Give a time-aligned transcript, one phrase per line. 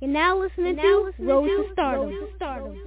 [0.00, 2.08] You're now listening You're now to listening Road to Stardom.
[2.08, 2.78] Road to Stardom.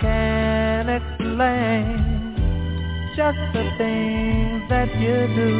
[0.00, 2.18] Can't explain
[3.16, 5.52] just the things that you do.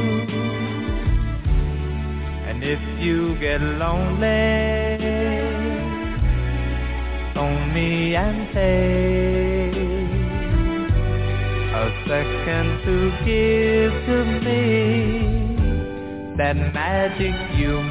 [2.48, 4.58] And if you get lonely,
[7.34, 9.78] phone me and take
[11.74, 14.58] a second to give to me
[16.36, 17.82] that magic you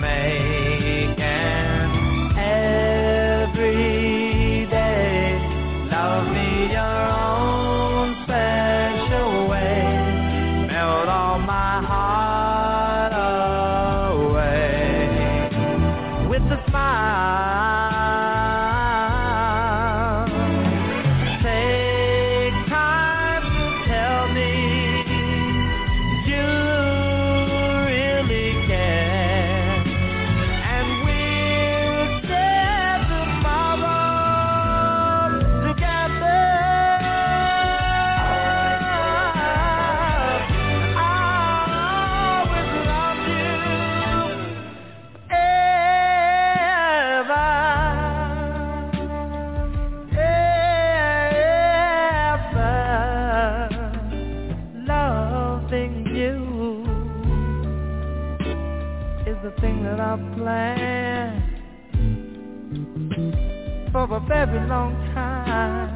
[64.46, 65.90] very long time.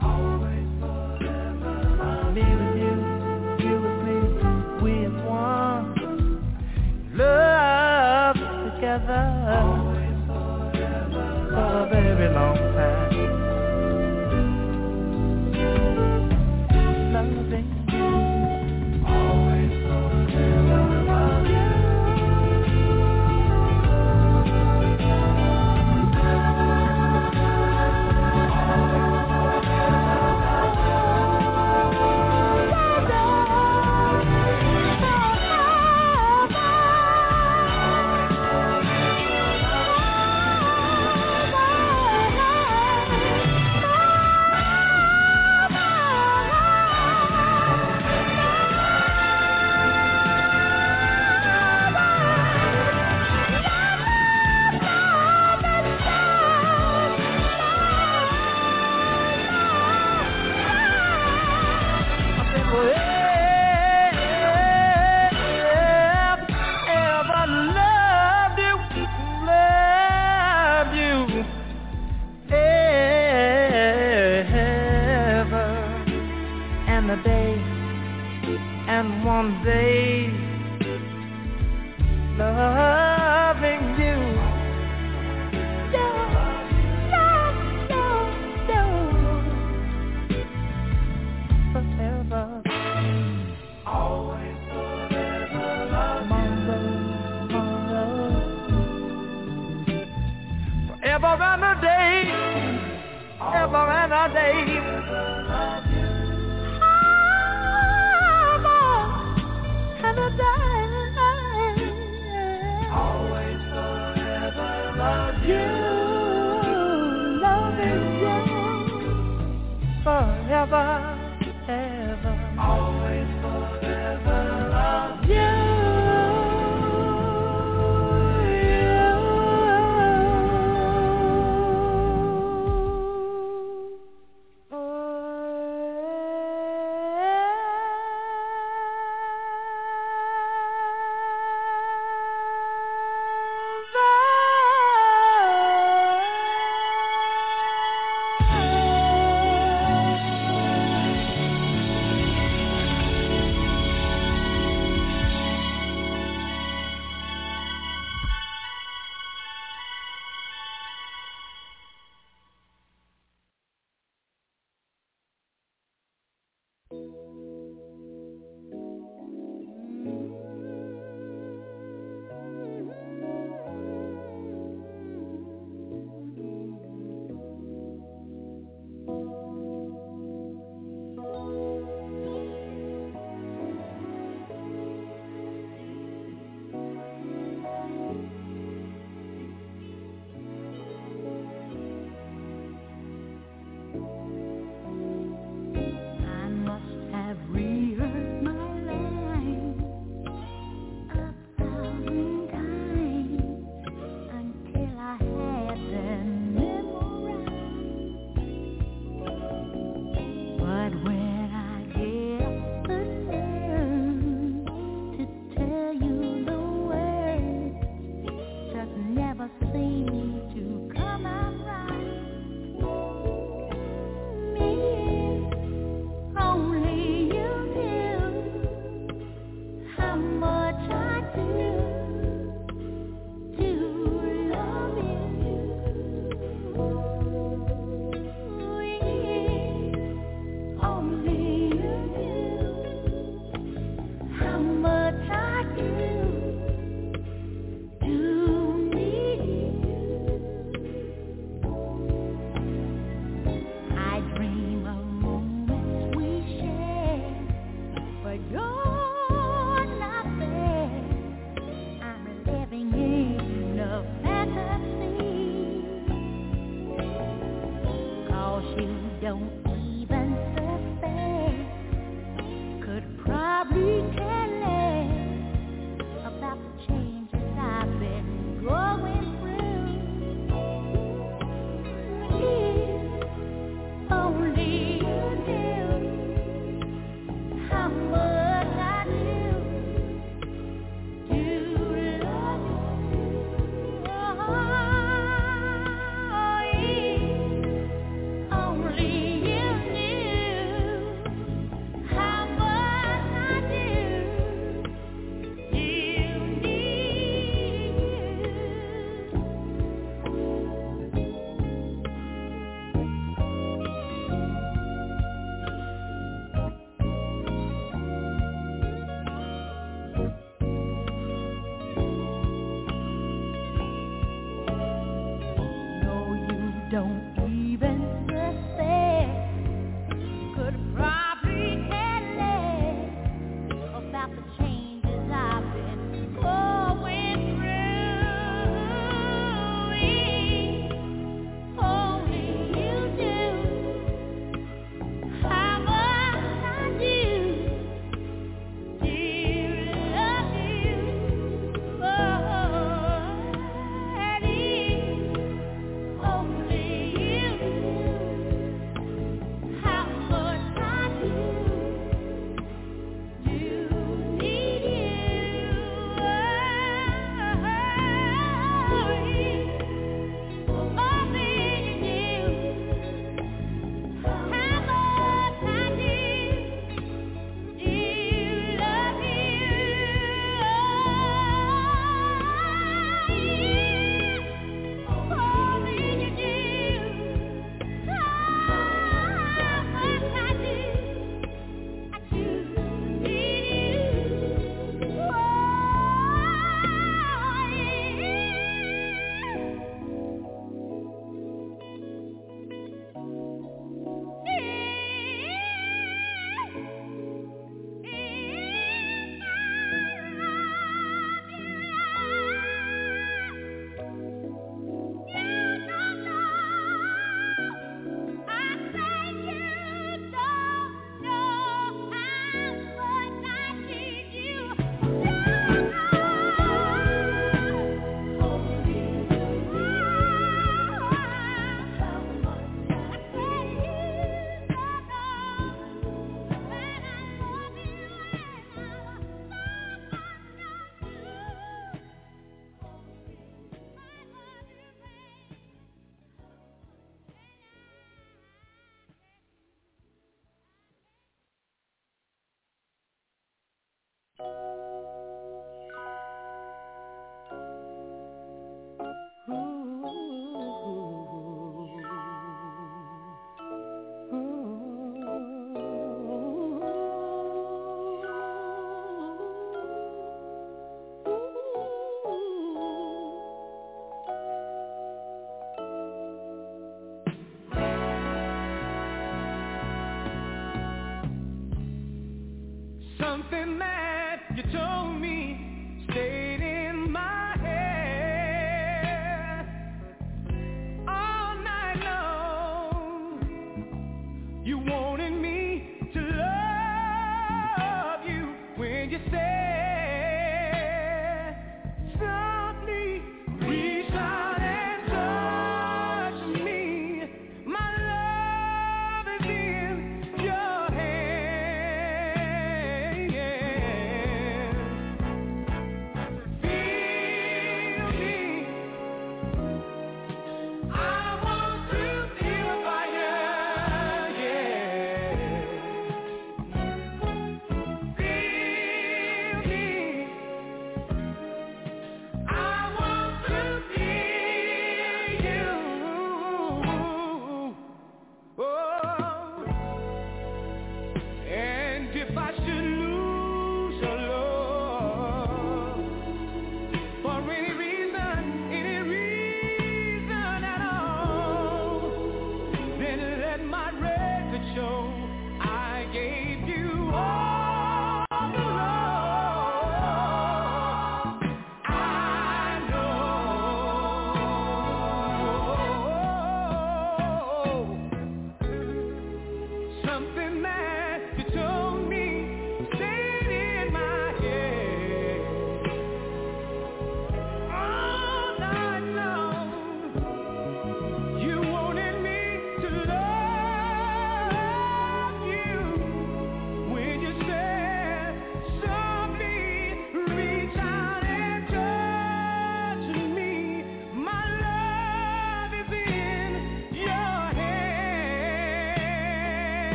[0.00, 2.32] Always forever.
[2.32, 2.94] Me with you,
[3.68, 4.18] you with me,
[4.82, 5.86] we as one.
[7.12, 9.35] Love together.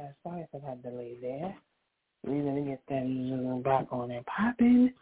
[0.00, 1.54] past life and had delay there.
[2.26, 4.92] We need to get that Zoom back on and popping.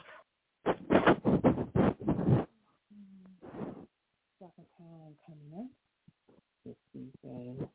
[4.39, 5.67] Second time coming up.
[6.65, 7.69] This weekend.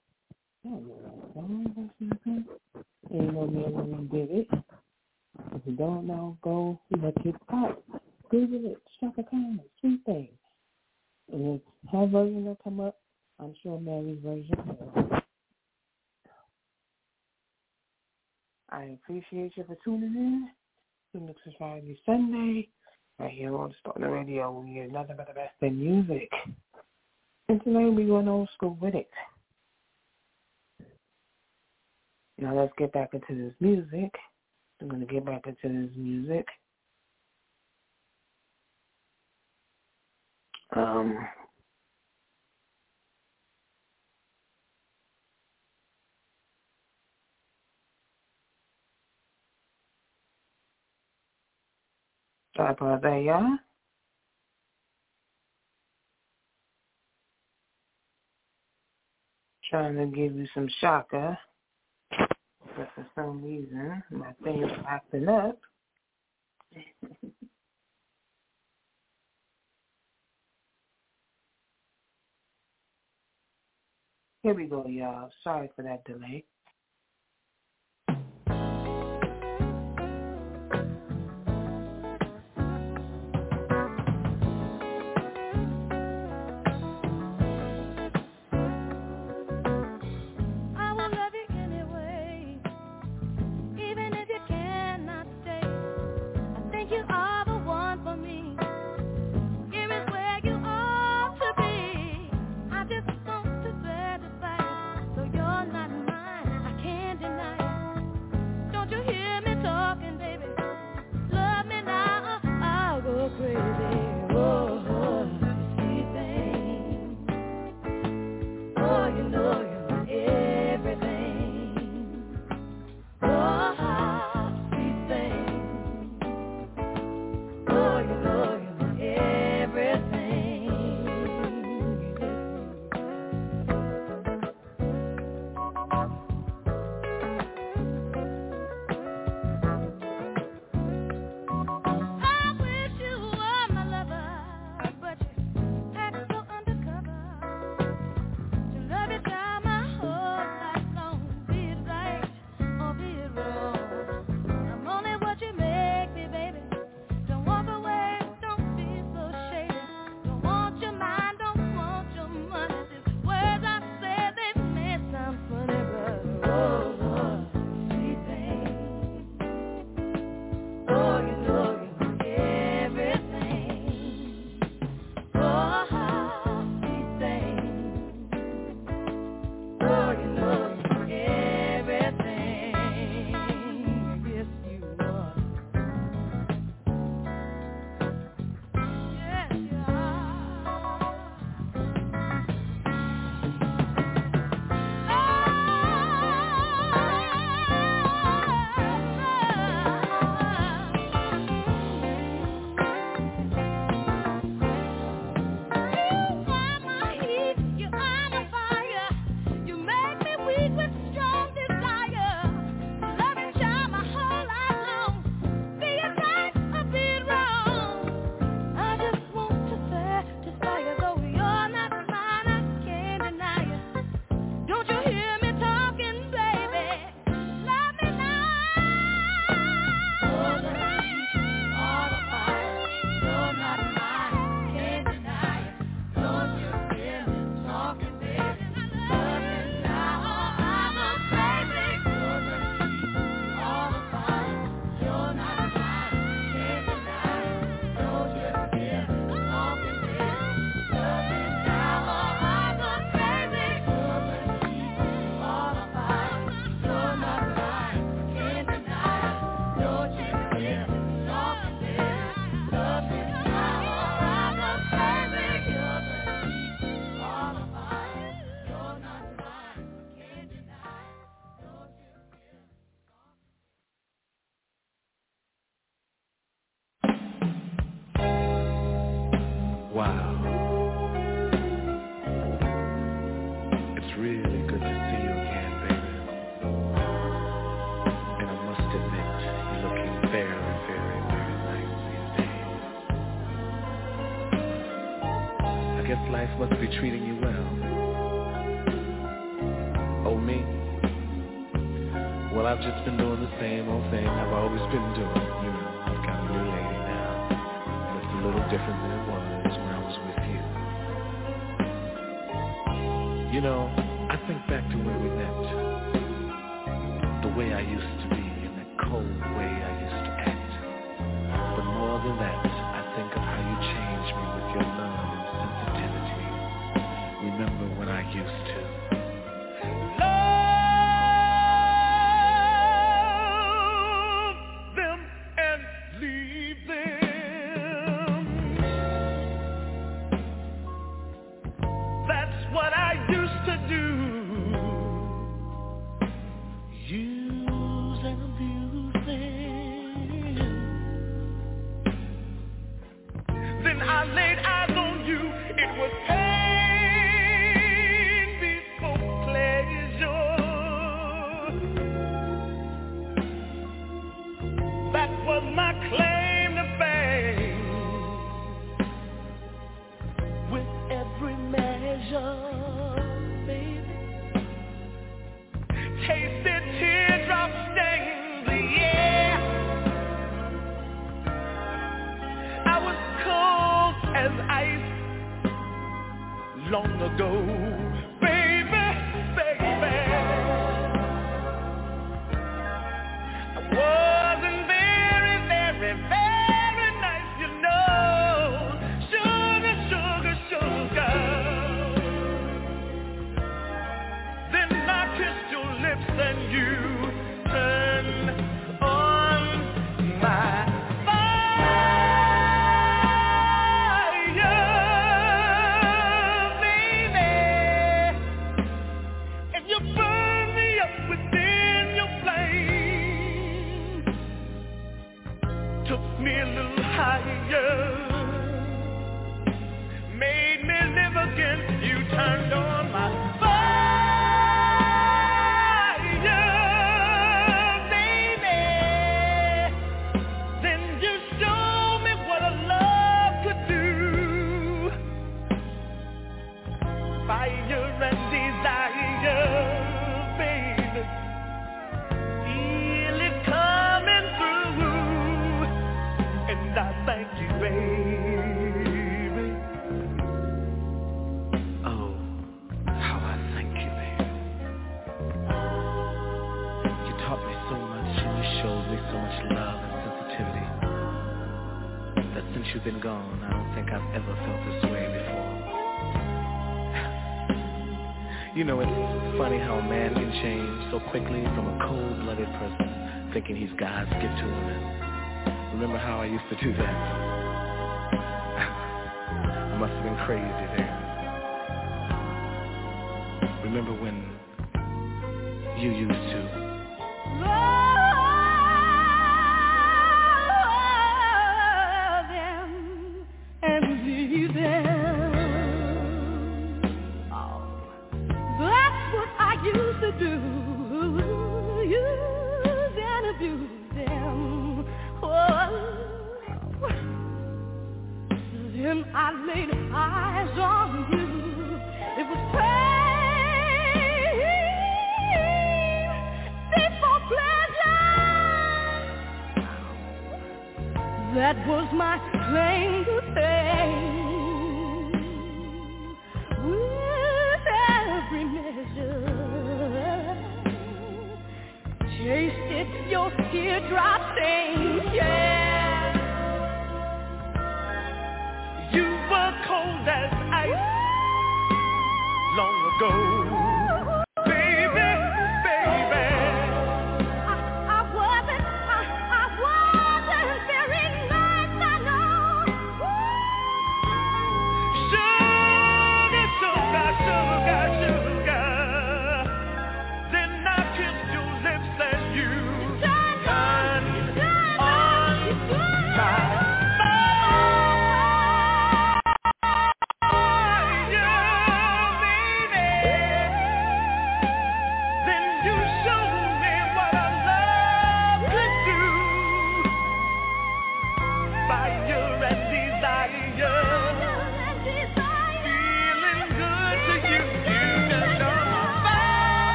[0.66, 1.94] I don't know what's
[3.12, 4.48] Ain't gonna be able to get it.
[5.56, 7.84] If you don't know, go look it up.
[8.30, 8.82] Google it.
[9.00, 10.30] Chaka Khan, sweet thing.
[11.32, 12.98] And her version will come up.
[13.40, 14.83] I'm sure Mary's version will.
[19.24, 20.50] appreciate you for tuning in
[21.14, 22.68] to Mix Variety Sunday
[23.20, 24.52] right here on the Radio.
[24.52, 26.30] We hear nothing but the best in music.
[27.48, 29.10] And today we're going old school with it.
[32.38, 34.12] Now let's get back into this music.
[34.82, 36.46] I'm going to get back into this music.
[52.74, 53.58] Abravaya
[59.70, 61.38] trying to give you some Chaka,
[62.78, 65.58] but for some reason my thing is acting up.
[74.44, 75.30] Here we go, y'all.
[75.44, 76.44] Sorry for that delay.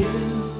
[0.00, 0.59] You,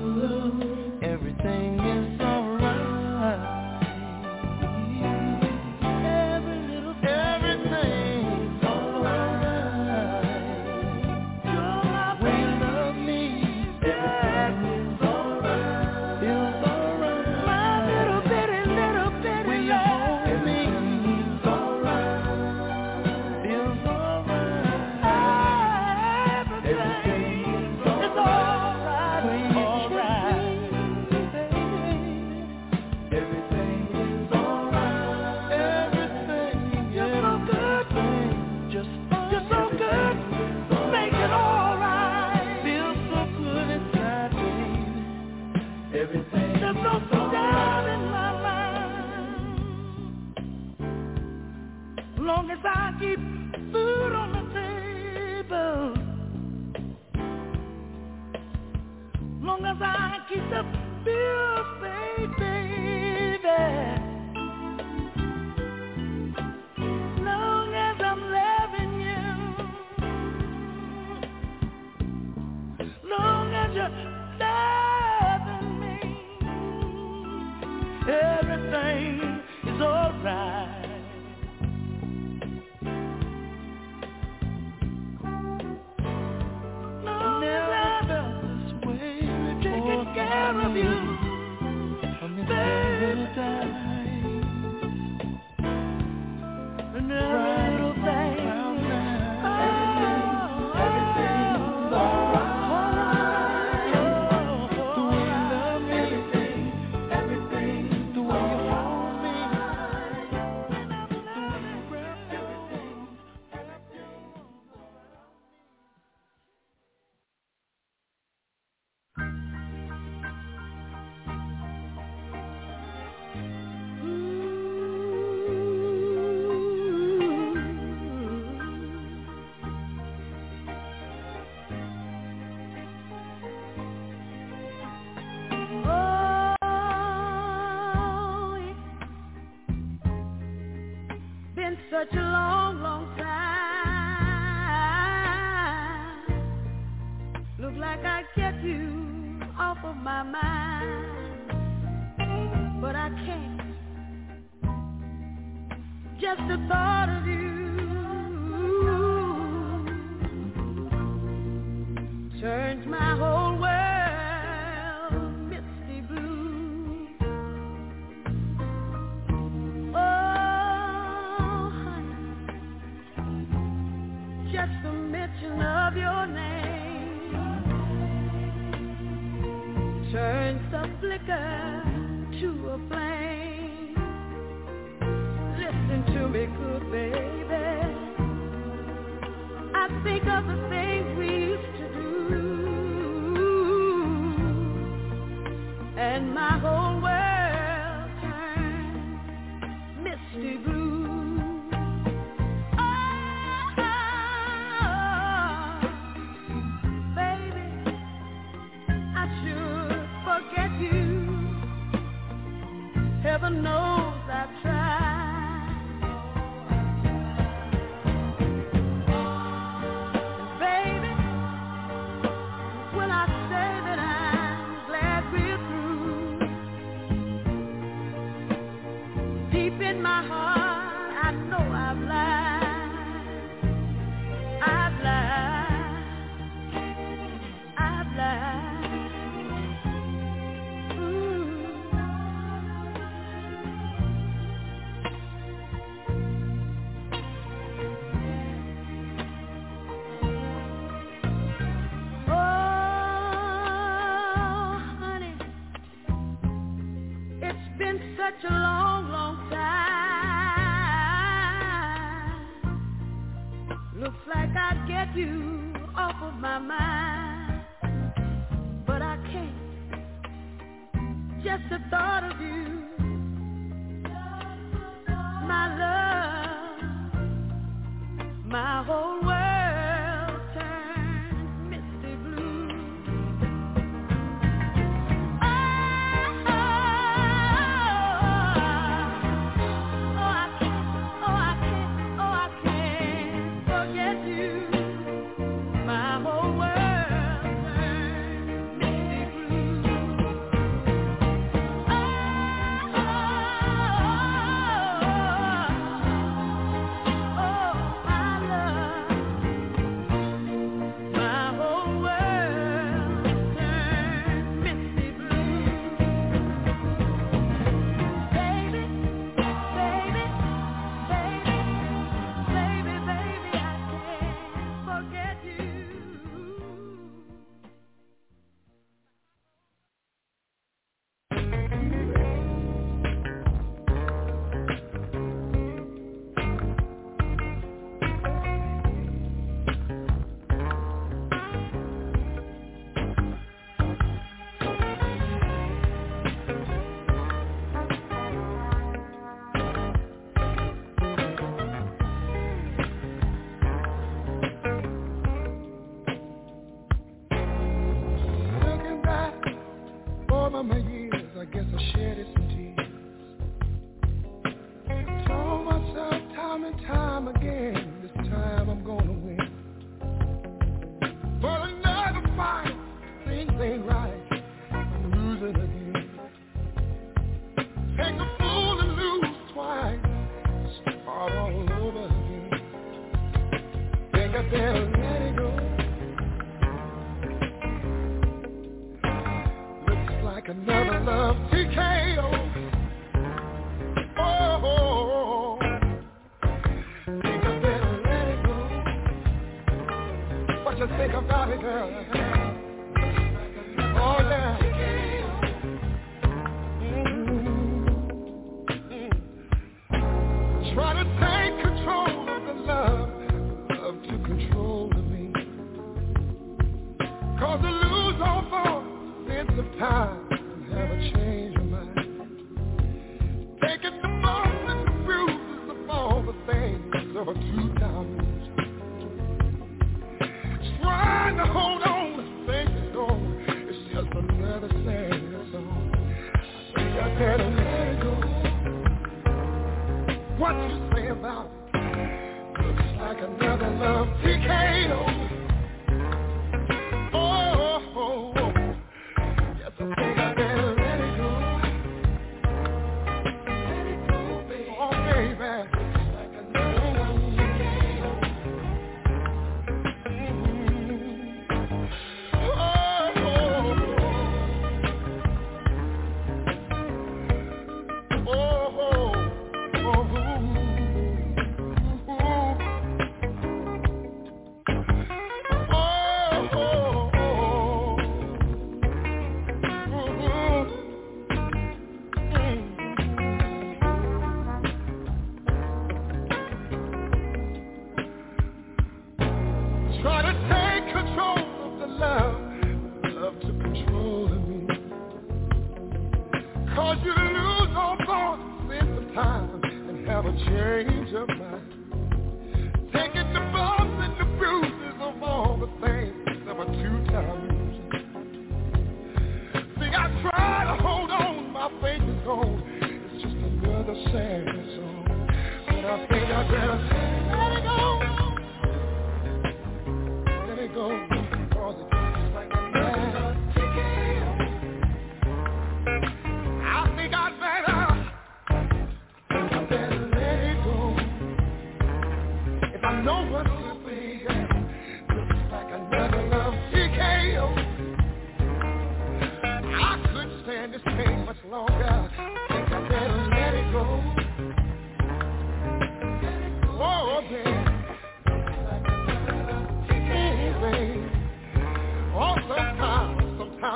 [186.32, 187.29] Listen to me,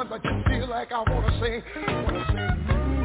[0.08, 3.03] But I just feel like I wanna say, wanna say.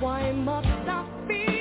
[0.00, 1.55] Why must I feel?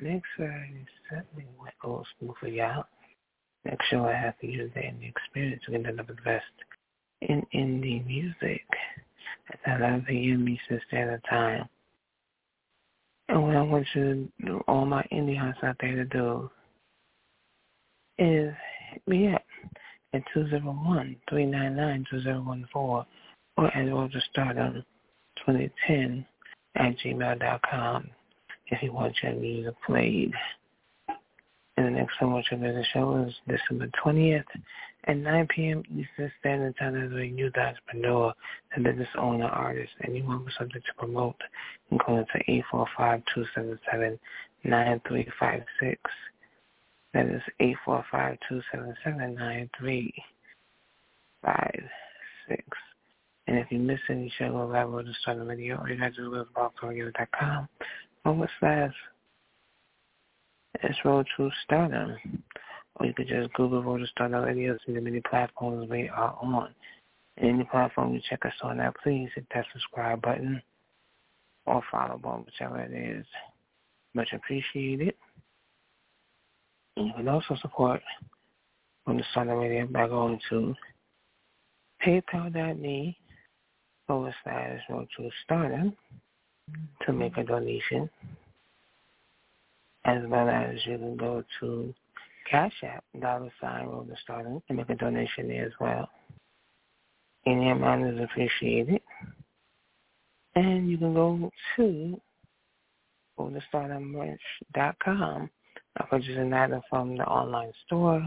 [0.00, 2.84] Next Saturday, Sunday went old school for y'all.
[3.64, 6.44] Next show I have to use the indie experience to get another best
[7.22, 8.62] in indie music
[9.66, 10.48] at 11 p.m.
[10.48, 11.68] Eastern Standard Time.
[13.30, 16.48] And what I want you to, all my indie hearts out there to do
[18.18, 18.54] is
[19.08, 19.43] up at
[20.34, 23.06] 201-399-2014
[23.56, 24.84] or at Stardom
[25.46, 26.26] 2010
[26.76, 28.10] at gmail.com
[28.68, 30.32] if you want your music played.
[31.76, 34.44] And the next time watch the show is December 20th
[35.06, 35.82] at 9 p.m.
[35.90, 38.32] Eastern Standard Time as a youth entrepreneur,
[38.76, 41.36] a business owner, artist, and you want something to promote,
[41.90, 42.38] you can call it to
[44.64, 45.96] 845-277-9356.
[47.14, 47.42] That is
[47.88, 50.12] 845-277-9356.
[53.46, 55.96] And if you miss any show or live or the start the video, all you
[55.96, 57.68] got to do is blogtalkradio.com
[58.24, 58.92] forward slash
[60.82, 62.16] it's Road to Stardom.
[62.96, 66.36] Or you could just Google Road to Stardom Radio, see the many platforms we are
[66.42, 66.74] on.
[67.40, 70.60] Any platform you check us on now, please hit that subscribe button
[71.66, 73.26] or follow button, whichever it is.
[74.14, 75.14] Much appreciated.
[76.96, 78.00] You can also support
[79.06, 80.74] on the Stardom Radio by going to
[82.04, 83.18] paypal.me
[84.06, 85.96] forward slash Road to Stardom
[87.04, 88.08] to make a donation
[90.04, 91.94] as well as you can go to
[92.50, 96.08] Cash App, dollar sign Road to Stardom, and make a donation there as well.
[97.46, 99.00] Any amount is appreciated.
[100.54, 102.20] And you can go to
[103.36, 103.60] com
[104.74, 105.63] by
[106.10, 108.26] purchasing that from the online store.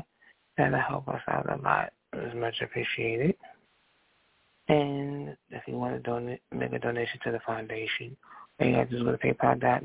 [0.58, 1.94] That'll help us out a lot.
[2.14, 3.36] It's much appreciated.
[4.70, 8.18] And if you want to donate, make a donation to the foundation,
[8.60, 9.60] you have to go to PayPal.
[9.60, 9.84] Dot,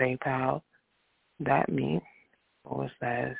[0.00, 0.62] PayPal
[1.42, 2.00] dot me
[2.62, 3.34] forward slash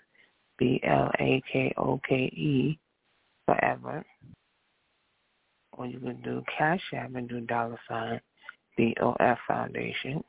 [0.58, 2.78] B L A K O K E
[3.46, 4.04] forever.
[5.72, 8.20] Or you can do Cash App and do dollar sign
[8.76, 10.24] B O F Foundation.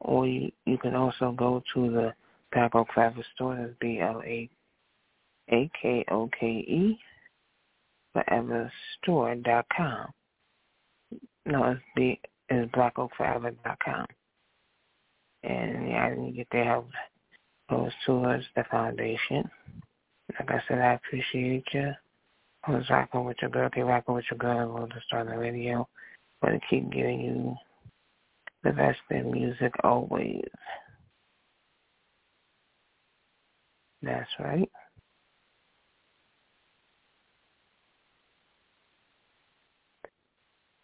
[0.00, 2.14] Or you, you can also go to the
[2.54, 4.48] Black Oak oh Forever store, that's B L A
[5.50, 6.98] A K O K E
[8.16, 10.06] foreverstore.com.
[11.46, 14.06] No, it's B is blackoakforever.com.
[14.08, 16.88] Oh and yeah, you get their help
[17.68, 19.50] goes towards the foundation.
[20.38, 21.92] Like I said, I appreciate you.
[22.66, 25.26] I was rocking with your girl, keep rocking with your girl, and we'll just start
[25.26, 25.86] the radio.
[26.40, 27.56] But to keep giving you
[28.62, 30.44] the best in music always.
[34.04, 34.70] That's right.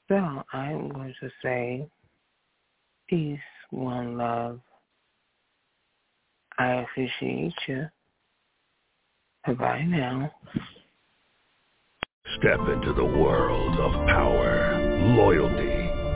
[0.09, 1.89] So I'm going to say
[3.09, 3.39] peace,
[3.71, 4.61] one love.
[6.59, 7.87] I appreciate you.
[9.47, 10.33] Bye-bye now.
[12.39, 14.79] Step into the world of power,
[15.17, 15.80] loyalty,